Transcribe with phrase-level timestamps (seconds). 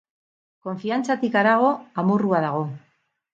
[0.67, 1.69] Konfiantzatik harago,
[2.05, 2.65] amorrua dago.